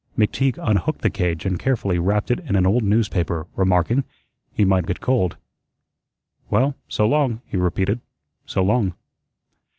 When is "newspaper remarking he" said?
2.81-4.65